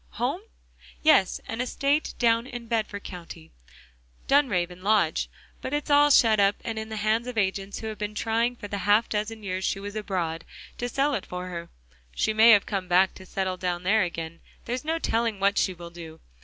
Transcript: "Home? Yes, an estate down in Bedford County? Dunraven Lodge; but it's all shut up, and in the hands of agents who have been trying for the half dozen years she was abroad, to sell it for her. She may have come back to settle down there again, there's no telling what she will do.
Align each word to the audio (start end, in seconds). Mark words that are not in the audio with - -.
"Home? 0.17 0.41
Yes, 1.03 1.39
an 1.47 1.61
estate 1.61 2.15
down 2.17 2.47
in 2.47 2.65
Bedford 2.65 3.03
County? 3.03 3.51
Dunraven 4.27 4.81
Lodge; 4.81 5.29
but 5.61 5.75
it's 5.75 5.91
all 5.91 6.09
shut 6.09 6.39
up, 6.39 6.55
and 6.65 6.79
in 6.79 6.89
the 6.89 6.95
hands 6.95 7.27
of 7.27 7.37
agents 7.37 7.77
who 7.81 7.85
have 7.85 7.99
been 7.99 8.15
trying 8.15 8.55
for 8.55 8.67
the 8.67 8.79
half 8.79 9.07
dozen 9.07 9.43
years 9.43 9.63
she 9.63 9.79
was 9.79 9.95
abroad, 9.95 10.43
to 10.79 10.89
sell 10.89 11.13
it 11.13 11.27
for 11.27 11.49
her. 11.49 11.69
She 12.15 12.33
may 12.33 12.49
have 12.49 12.65
come 12.65 12.87
back 12.87 13.13
to 13.13 13.27
settle 13.27 13.57
down 13.57 13.83
there 13.83 14.01
again, 14.01 14.39
there's 14.65 14.83
no 14.83 14.97
telling 14.97 15.39
what 15.39 15.59
she 15.59 15.75
will 15.75 15.91
do. 15.91 16.19